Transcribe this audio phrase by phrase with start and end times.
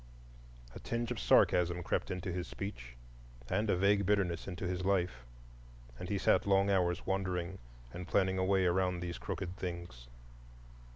[0.73, 2.95] A tinge of sarcasm crept into his speech,
[3.51, 5.27] and a vague bitterness into his life;
[5.99, 7.59] and he sat long hours wondering
[7.93, 10.07] and planning a way around these crooked things.